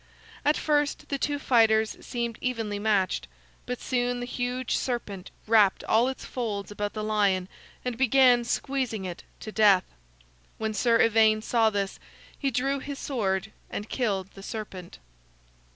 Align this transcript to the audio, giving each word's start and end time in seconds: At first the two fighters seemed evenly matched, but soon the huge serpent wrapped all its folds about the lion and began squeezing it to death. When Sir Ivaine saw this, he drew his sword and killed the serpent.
At 0.43 0.57
first 0.57 1.09
the 1.09 1.19
two 1.19 1.37
fighters 1.37 1.95
seemed 2.03 2.39
evenly 2.41 2.79
matched, 2.79 3.27
but 3.67 3.79
soon 3.79 4.19
the 4.19 4.25
huge 4.25 4.75
serpent 4.75 5.29
wrapped 5.45 5.83
all 5.83 6.07
its 6.07 6.25
folds 6.25 6.71
about 6.71 6.93
the 6.93 7.03
lion 7.03 7.47
and 7.85 7.99
began 7.99 8.43
squeezing 8.43 9.05
it 9.05 9.21
to 9.41 9.51
death. 9.51 9.83
When 10.57 10.73
Sir 10.73 10.99
Ivaine 10.99 11.43
saw 11.43 11.69
this, 11.69 11.99
he 12.35 12.49
drew 12.49 12.79
his 12.79 12.97
sword 12.97 13.51
and 13.69 13.89
killed 13.89 14.31
the 14.31 14.41
serpent. 14.41 14.97